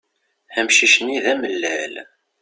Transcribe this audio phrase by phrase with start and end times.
[0.57, 1.93] Amcic-nni d amellal.